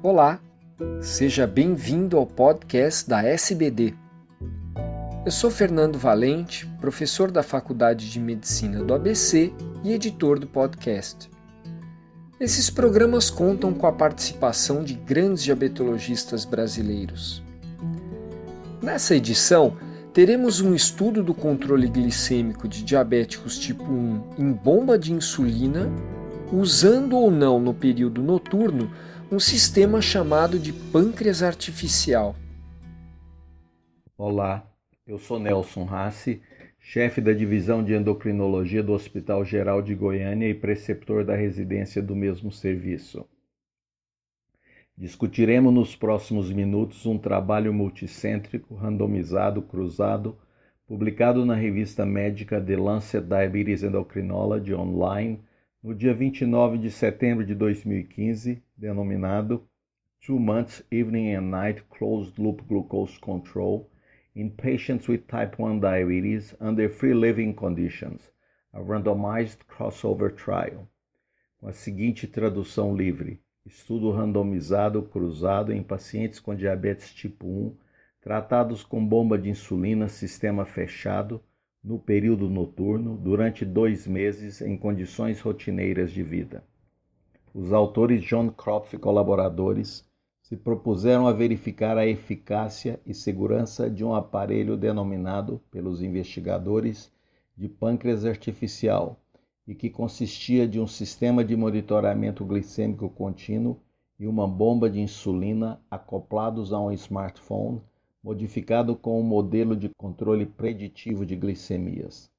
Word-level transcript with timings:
Olá, 0.00 0.38
seja 1.00 1.44
bem-vindo 1.44 2.16
ao 2.16 2.24
podcast 2.24 3.08
da 3.08 3.20
SBD. 3.20 3.94
Eu 5.26 5.32
sou 5.32 5.50
Fernando 5.50 5.98
Valente, 5.98 6.68
professor 6.80 7.32
da 7.32 7.42
Faculdade 7.42 8.08
de 8.08 8.20
Medicina 8.20 8.84
do 8.84 8.94
ABC 8.94 9.52
e 9.82 9.92
editor 9.92 10.38
do 10.38 10.46
podcast. 10.46 11.28
Esses 12.38 12.70
programas 12.70 13.28
contam 13.28 13.74
com 13.74 13.88
a 13.88 13.92
participação 13.92 14.84
de 14.84 14.94
grandes 14.94 15.42
diabetologistas 15.42 16.44
brasileiros. 16.44 17.42
Nessa 18.80 19.16
edição, 19.16 19.76
teremos 20.12 20.60
um 20.60 20.76
estudo 20.76 21.24
do 21.24 21.34
controle 21.34 21.88
glicêmico 21.88 22.68
de 22.68 22.84
diabéticos 22.84 23.58
tipo 23.58 23.82
1 23.82 24.22
em 24.38 24.52
bomba 24.52 24.96
de 24.96 25.12
insulina, 25.12 25.90
usando 26.52 27.16
ou 27.16 27.32
não 27.32 27.58
no 27.58 27.74
período 27.74 28.22
noturno 28.22 28.88
um 29.30 29.38
sistema 29.38 30.00
chamado 30.00 30.58
de 30.58 30.72
pâncreas 30.72 31.42
artificial. 31.42 32.34
Olá, 34.16 34.66
eu 35.06 35.18
sou 35.18 35.38
Nelson 35.38 35.84
Rassi, 35.84 36.40
chefe 36.80 37.20
da 37.20 37.34
divisão 37.34 37.84
de 37.84 37.92
endocrinologia 37.92 38.82
do 38.82 38.92
Hospital 38.92 39.44
Geral 39.44 39.82
de 39.82 39.94
Goiânia 39.94 40.48
e 40.48 40.54
preceptor 40.54 41.24
da 41.24 41.36
residência 41.36 42.02
do 42.02 42.16
mesmo 42.16 42.50
serviço. 42.50 43.28
Discutiremos 44.96 45.74
nos 45.74 45.94
próximos 45.94 46.50
minutos 46.50 47.04
um 47.04 47.18
trabalho 47.18 47.72
multicêntrico, 47.72 48.74
randomizado, 48.74 49.60
cruzado, 49.60 50.38
publicado 50.86 51.44
na 51.44 51.54
revista 51.54 52.06
médica 52.06 52.62
The 52.62 52.76
Lancet 52.78 53.26
Diabetes 53.26 53.82
Endocrinology 53.82 54.74
Online 54.74 55.38
no 55.82 55.94
dia 55.94 56.12
29 56.12 56.76
de 56.76 56.90
setembro 56.90 57.46
de 57.46 57.54
2015, 57.54 58.60
denominado 58.76 59.64
Two 60.20 60.38
Months 60.38 60.84
Evening 60.90 61.34
and 61.34 61.42
Night 61.42 61.84
Closed 61.88 62.36
Loop 62.36 62.64
Glucose 62.64 63.18
Control 63.20 63.88
in 64.34 64.50
Patients 64.50 65.08
with 65.08 65.18
Type 65.28 65.54
1 65.56 65.78
Diabetes 65.78 66.54
Under 66.60 66.90
Free 66.90 67.14
Living 67.14 67.52
Conditions, 67.52 68.20
a 68.72 68.80
Randomized 68.80 69.58
Crossover 69.68 70.32
Trial, 70.32 70.88
com 71.60 71.68
a 71.68 71.72
seguinte 71.72 72.26
tradução 72.26 72.96
livre: 72.96 73.40
estudo 73.64 74.10
randomizado 74.10 75.02
cruzado 75.02 75.72
em 75.72 75.82
pacientes 75.82 76.40
com 76.40 76.56
diabetes 76.56 77.14
tipo 77.14 77.46
1 77.46 77.76
tratados 78.20 78.82
com 78.82 79.06
bomba 79.06 79.38
de 79.38 79.48
insulina 79.48 80.08
sistema 80.08 80.64
fechado 80.64 81.40
no 81.88 81.98
período 81.98 82.50
noturno 82.50 83.16
durante 83.16 83.64
dois 83.64 84.06
meses 84.06 84.60
em 84.60 84.76
condições 84.76 85.40
rotineiras 85.40 86.12
de 86.12 86.22
vida. 86.22 86.62
Os 87.54 87.72
autores 87.72 88.22
John 88.24 88.50
Kropf 88.50 88.94
e 88.94 88.98
colaboradores 88.98 90.06
se 90.42 90.54
propuseram 90.54 91.26
a 91.26 91.32
verificar 91.32 91.96
a 91.96 92.06
eficácia 92.06 93.00
e 93.06 93.14
segurança 93.14 93.88
de 93.88 94.04
um 94.04 94.14
aparelho 94.14 94.76
denominado 94.76 95.62
pelos 95.70 96.02
investigadores 96.02 97.10
de 97.56 97.70
pâncreas 97.70 98.26
artificial 98.26 99.18
e 99.66 99.74
que 99.74 99.88
consistia 99.88 100.68
de 100.68 100.78
um 100.78 100.86
sistema 100.86 101.42
de 101.42 101.56
monitoramento 101.56 102.44
glicêmico 102.44 103.08
contínuo 103.08 103.80
e 104.20 104.26
uma 104.26 104.46
bomba 104.46 104.90
de 104.90 105.00
insulina 105.00 105.80
acoplados 105.90 106.70
a 106.70 106.78
um 106.78 106.92
smartphone 106.92 107.80
modificado 108.28 108.94
com 108.94 109.18
um 109.18 109.22
modelo 109.22 109.74
de 109.74 109.88
controle 109.88 110.44
preditivo 110.44 111.24
de 111.24 111.34
glicemias. 111.34 112.30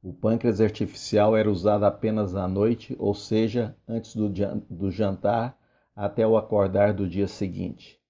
O 0.00 0.12
pâncreas 0.12 0.60
artificial 0.60 1.36
era 1.36 1.50
usado 1.50 1.84
apenas 1.84 2.36
à 2.36 2.46
noite, 2.46 2.94
ou 2.96 3.12
seja, 3.12 3.76
antes 3.88 4.14
do 4.14 4.88
jantar 4.88 5.58
até 5.96 6.24
o 6.24 6.36
acordar 6.36 6.92
do 6.92 7.08
dia 7.08 7.26
seguinte. 7.26 8.00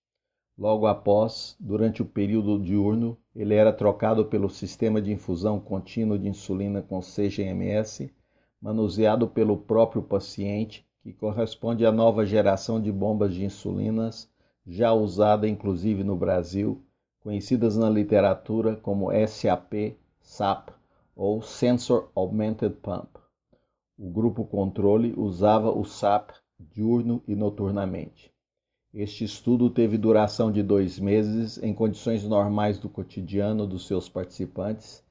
Logo 0.58 0.86
após, 0.86 1.56
durante 1.58 2.02
o 2.02 2.06
período 2.06 2.60
diurno, 2.62 3.16
ele 3.34 3.54
era 3.54 3.72
trocado 3.72 4.26
pelo 4.26 4.50
sistema 4.50 5.00
de 5.00 5.10
infusão 5.10 5.58
contínua 5.58 6.18
de 6.18 6.28
insulina 6.28 6.82
com 6.82 7.00
CGMS, 7.00 8.12
manuseado 8.60 9.26
pelo 9.26 9.56
próprio 9.56 10.02
paciente, 10.02 10.86
que 11.02 11.14
corresponde 11.14 11.86
à 11.86 11.90
nova 11.90 12.26
geração 12.26 12.78
de 12.78 12.92
bombas 12.92 13.32
de 13.32 13.42
insulinas 13.42 14.30
já 14.66 14.92
usada 14.92 15.48
inclusive 15.48 16.04
no 16.04 16.16
Brasil, 16.16 16.82
conhecidas 17.20 17.76
na 17.76 17.90
literatura 17.90 18.76
como 18.76 19.10
SAP, 19.26 19.96
SAP 20.20 20.70
ou 21.14 21.42
Sensor 21.42 22.10
Augmented 22.14 22.76
Pump. 22.76 23.08
O 23.98 24.10
grupo 24.10 24.44
controle 24.44 25.14
usava 25.16 25.70
o 25.70 25.84
SAP 25.84 26.30
diurno 26.58 27.22
e 27.26 27.34
noturnamente. 27.34 28.32
Este 28.94 29.24
estudo 29.24 29.70
teve 29.70 29.96
duração 29.96 30.52
de 30.52 30.62
dois 30.62 30.98
meses 30.98 31.58
em 31.62 31.72
condições 31.72 32.24
normais 32.24 32.78
do 32.78 32.88
cotidiano 32.88 33.66
dos 33.66 33.86
seus 33.86 34.08
participantes. 34.08 35.02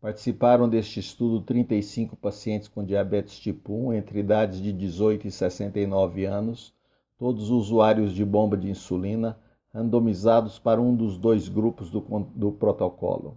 Participaram 0.00 0.68
deste 0.68 1.00
estudo 1.00 1.40
35 1.42 2.16
pacientes 2.16 2.68
com 2.68 2.84
diabetes 2.84 3.38
tipo 3.38 3.72
1 3.72 3.94
entre 3.94 4.20
idades 4.20 4.60
de 4.60 4.72
18 4.72 5.26
e 5.26 5.30
69 5.30 6.24
anos 6.24 6.74
todos 7.20 7.50
usuários 7.50 8.14
de 8.14 8.24
bomba 8.24 8.56
de 8.56 8.70
insulina 8.70 9.38
randomizados 9.74 10.58
para 10.58 10.80
um 10.80 10.96
dos 10.96 11.18
dois 11.18 11.50
grupos 11.50 11.90
do, 11.90 12.00
do 12.34 12.50
protocolo. 12.50 13.36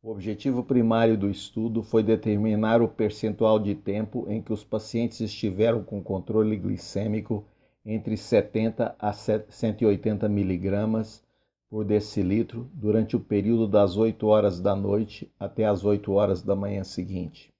O 0.00 0.12
objetivo 0.12 0.62
primário 0.62 1.18
do 1.18 1.28
estudo 1.28 1.82
foi 1.82 2.04
determinar 2.04 2.80
o 2.80 2.86
percentual 2.86 3.58
de 3.58 3.74
tempo 3.74 4.26
em 4.28 4.40
que 4.40 4.52
os 4.52 4.62
pacientes 4.62 5.20
estiveram 5.20 5.82
com 5.82 6.00
controle 6.00 6.56
glicêmico 6.56 7.44
entre 7.84 8.16
70 8.16 8.94
a 8.96 9.12
180 9.12 10.28
miligramas 10.28 11.20
por 11.68 11.84
decilitro 11.84 12.70
durante 12.72 13.16
o 13.16 13.20
período 13.20 13.66
das 13.66 13.96
8 13.96 14.24
horas 14.24 14.60
da 14.60 14.76
noite 14.76 15.28
até 15.36 15.64
as 15.64 15.84
8 15.84 16.12
horas 16.12 16.42
da 16.42 16.54
manhã 16.54 16.84
seguinte. 16.84 17.53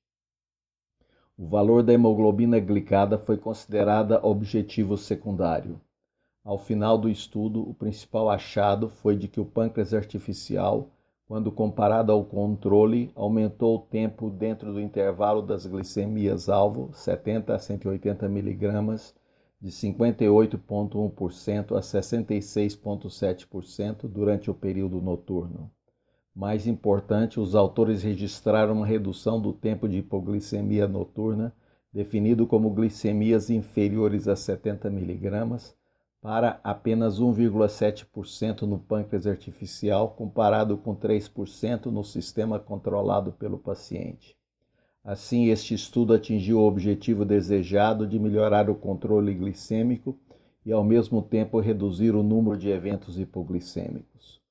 O 1.36 1.46
valor 1.46 1.82
da 1.82 1.92
hemoglobina 1.92 2.60
glicada 2.60 3.18
foi 3.18 3.36
considerada 3.36 4.24
objetivo 4.24 4.96
secundário. 4.96 5.80
Ao 6.44 6.56
final 6.56 6.96
do 6.96 7.08
estudo, 7.08 7.68
o 7.68 7.74
principal 7.74 8.30
achado 8.30 8.88
foi 8.88 9.16
de 9.16 9.26
que 9.26 9.40
o 9.40 9.44
pâncreas 9.44 9.92
artificial, 9.92 10.90
quando 11.26 11.50
comparado 11.50 12.12
ao 12.12 12.24
controle, 12.24 13.10
aumentou 13.16 13.74
o 13.74 13.80
tempo 13.80 14.30
dentro 14.30 14.72
do 14.72 14.80
intervalo 14.80 15.42
das 15.42 15.66
glicemias 15.66 16.48
alvo, 16.48 16.90
70 16.92 17.52
a 17.52 17.58
180 17.58 18.26
mg, 18.26 19.12
de 19.60 19.70
58,1% 19.70 21.76
a 21.76 21.80
66,7% 21.80 24.06
durante 24.06 24.52
o 24.52 24.54
período 24.54 25.02
noturno. 25.02 25.68
Mais 26.34 26.66
importante, 26.66 27.38
os 27.38 27.54
autores 27.54 28.02
registraram 28.02 28.74
uma 28.74 28.86
redução 28.86 29.40
do 29.40 29.52
tempo 29.52 29.88
de 29.88 29.98
hipoglicemia 29.98 30.88
noturna, 30.88 31.54
definido 31.92 32.44
como 32.44 32.70
glicemias 32.70 33.50
inferiores 33.50 34.26
a 34.26 34.34
70 34.34 34.88
mg, 34.88 35.74
para 36.20 36.58
apenas 36.64 37.20
1,7% 37.20 38.62
no 38.62 38.80
pâncreas 38.80 39.28
artificial, 39.28 40.08
comparado 40.08 40.76
com 40.76 40.96
3% 40.96 41.86
no 41.86 42.02
sistema 42.02 42.58
controlado 42.58 43.30
pelo 43.30 43.58
paciente. 43.58 44.36
Assim, 45.04 45.50
este 45.50 45.74
estudo 45.74 46.14
atingiu 46.14 46.58
o 46.58 46.66
objetivo 46.66 47.24
desejado 47.24 48.08
de 48.08 48.18
melhorar 48.18 48.68
o 48.68 48.74
controle 48.74 49.34
glicêmico 49.34 50.18
e, 50.66 50.72
ao 50.72 50.82
mesmo 50.82 51.22
tempo, 51.22 51.60
reduzir 51.60 52.14
o 52.16 52.22
número 52.22 52.56
de 52.56 52.70
eventos 52.70 53.20
hipoglicêmicos. 53.20 54.43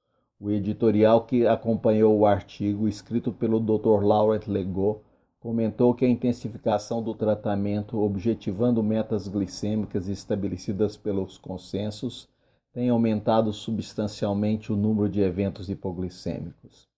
O 0.43 0.51
editorial 0.51 1.23
que 1.23 1.47
acompanhou 1.47 2.19
o 2.19 2.25
artigo, 2.25 2.85
escrito 2.85 3.31
pelo 3.31 3.61
Dr. 3.61 4.03
Laurent 4.03 4.45
Legault, 4.45 4.99
comentou 5.39 5.93
que 5.93 6.03
a 6.03 6.09
intensificação 6.09 7.01
do 7.01 7.13
tratamento, 7.13 7.97
objetivando 7.97 8.83
metas 8.83 9.25
glicêmicas 9.25 10.09
estabelecidas 10.09 10.97
pelos 10.97 11.37
consensos, 11.37 12.27
tem 12.73 12.89
aumentado 12.89 13.53
substancialmente 13.53 14.73
o 14.73 14.75
número 14.75 15.07
de 15.07 15.21
eventos 15.21 15.69
hipoglicêmicos. 15.69 16.89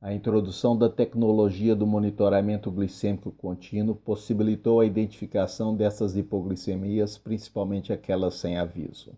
A 0.00 0.12
introdução 0.12 0.76
da 0.76 0.88
tecnologia 0.88 1.76
do 1.76 1.86
monitoramento 1.86 2.68
glicêmico 2.68 3.30
contínuo 3.30 3.94
possibilitou 3.94 4.80
a 4.80 4.84
identificação 4.84 5.72
dessas 5.72 6.16
hipoglicemias, 6.16 7.16
principalmente 7.16 7.92
aquelas 7.92 8.34
sem 8.34 8.58
aviso. 8.58 9.16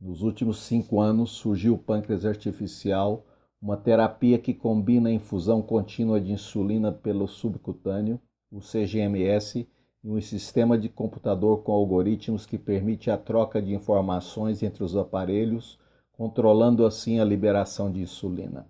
Nos 0.00 0.22
últimos 0.22 0.60
cinco 0.60 0.98
anos 0.98 1.32
surgiu 1.32 1.74
o 1.74 1.78
pâncreas 1.78 2.24
artificial, 2.24 3.26
uma 3.60 3.76
terapia 3.76 4.38
que 4.38 4.54
combina 4.54 5.10
a 5.10 5.12
infusão 5.12 5.60
contínua 5.60 6.18
de 6.18 6.32
insulina 6.32 6.90
pelo 6.90 7.28
subcutâneo, 7.28 8.18
o 8.50 8.60
CGMS, 8.60 9.68
e 10.02 10.08
um 10.08 10.18
sistema 10.18 10.78
de 10.78 10.88
computador 10.88 11.62
com 11.62 11.72
algoritmos 11.72 12.46
que 12.46 12.56
permite 12.56 13.10
a 13.10 13.18
troca 13.18 13.60
de 13.60 13.74
informações 13.74 14.62
entre 14.62 14.82
os 14.82 14.96
aparelhos, 14.96 15.78
controlando 16.12 16.86
assim 16.86 17.20
a 17.20 17.24
liberação 17.24 17.92
de 17.92 18.00
insulina. 18.00 18.66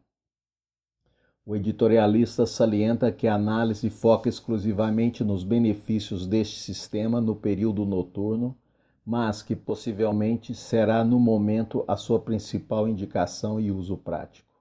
O 1.47 1.55
editorialista 1.55 2.45
salienta 2.45 3.13
que 3.13 3.29
a 3.29 3.37
análise 3.37 3.89
foca 3.89 4.29
exclusivamente 4.29 5.23
nos 5.23 5.45
benefícios 5.45 6.27
deste 6.27 6.59
sistema 6.59 7.21
no 7.21 7.37
período 7.37 7.87
noturno 7.87 8.57
mas 9.11 9.43
que 9.43 9.57
possivelmente 9.57 10.55
será 10.55 11.03
no 11.03 11.19
momento 11.19 11.85
a 11.89 11.97
sua 11.97 12.21
principal 12.21 12.87
indicação 12.87 13.59
e 13.59 13.73
uso 13.73 13.97
prático. 13.97 14.55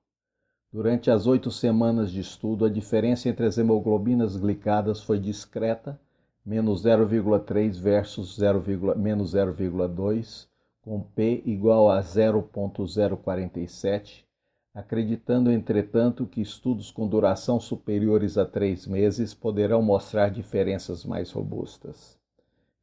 Durante 0.74 1.12
as 1.12 1.28
oito 1.28 1.52
semanas 1.52 2.12
de 2.12 2.20
estudo, 2.20 2.66
a 2.66 2.70
diferença 2.70 3.30
entre 3.30 3.46
as 3.46 3.60
hemoglobinas 3.60 4.36
glicadas 4.36 5.04
foi 5.04 5.20
discreta, 5.20 6.02
menos 6.44 6.84
0,3 6.84 7.80
versus 7.80 8.38
0, 8.38 8.64
menos 8.98 9.36
0,2, 9.36 10.48
com 10.82 11.00
P 11.00 11.44
igual 11.46 11.92
a 11.92 12.02
0,047, 12.02 14.26
acreditando, 14.74 15.52
entretanto, 15.52 16.26
que 16.26 16.42
estudos 16.42 16.90
com 16.90 17.08
duração 17.08 17.60
superiores 17.60 18.36
a 18.36 18.48
três 18.48 18.88
meses 18.88 19.36
poderão 19.36 19.84
mostrar 19.84 20.32
diferenças 20.32 21.06
mais 21.06 21.32
robustas. 21.32 22.19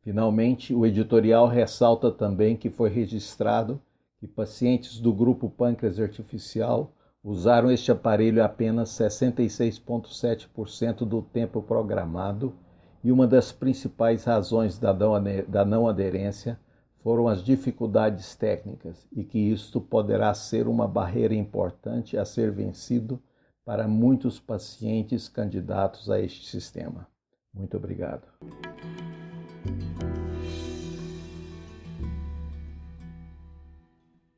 Finalmente, 0.06 0.72
o 0.72 0.86
editorial 0.86 1.48
ressalta 1.48 2.12
também 2.12 2.56
que 2.56 2.70
foi 2.70 2.88
registrado 2.88 3.82
que 4.20 4.28
pacientes 4.28 5.00
do 5.00 5.12
grupo 5.12 5.50
pâncreas 5.50 5.98
artificial 5.98 6.92
usaram 7.24 7.72
este 7.72 7.90
aparelho 7.90 8.44
apenas 8.44 8.90
66,7% 8.90 10.98
do 10.98 11.22
tempo 11.22 11.60
programado 11.60 12.54
e 13.02 13.10
uma 13.10 13.26
das 13.26 13.50
principais 13.50 14.22
razões 14.22 14.78
da 14.78 15.64
não 15.64 15.88
aderência 15.88 16.56
foram 16.98 17.26
as 17.26 17.42
dificuldades 17.42 18.36
técnicas 18.36 19.08
e 19.10 19.24
que 19.24 19.40
isto 19.40 19.80
poderá 19.80 20.32
ser 20.34 20.68
uma 20.68 20.86
barreira 20.86 21.34
importante 21.34 22.16
a 22.16 22.24
ser 22.24 22.52
vencido 22.52 23.20
para 23.64 23.88
muitos 23.88 24.38
pacientes 24.38 25.28
candidatos 25.28 26.08
a 26.08 26.20
este 26.20 26.48
sistema. 26.48 27.08
Muito 27.52 27.76
obrigado. 27.76 28.22